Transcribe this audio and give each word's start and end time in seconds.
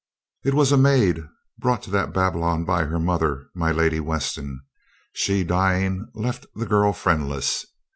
It 0.43 0.55
was 0.55 0.71
a 0.71 0.77
maid 0.77 1.19
brought 1.59 1.83
to 1.83 1.91
that 1.91 2.11
Babylon 2.11 2.65
by 2.65 2.85
her 2.85 2.97
mother, 2.99 3.45
my 3.53 3.71
Lady 3.71 3.99
Weston. 3.99 4.59
She 5.13 5.43
dying, 5.43 6.07
left 6.15 6.47
the 6.55 6.65
girl 6.65 6.91
friendless. 6.91 7.67